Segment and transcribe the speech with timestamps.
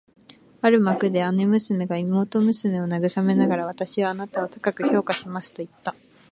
[0.63, 5.93] ある幕で姉娘が妹娘を慰めながら、「私はあなたを高く評価します」と言った